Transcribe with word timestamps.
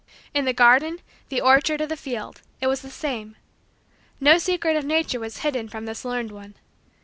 In 0.33 0.45
the 0.45 0.51
garden, 0.53 0.97
the 1.29 1.41
orchard, 1.41 1.79
or 1.79 1.85
the 1.85 1.95
field, 1.95 2.41
it 2.59 2.65
was 2.65 2.81
the 2.81 2.89
same. 2.89 3.35
No 4.19 4.39
secret 4.39 4.75
of 4.75 4.83
nature 4.83 5.19
was 5.19 5.37
hidden 5.45 5.69
from 5.69 5.85
this 5.85 6.03
learned 6.03 6.31
one. 6.31 6.55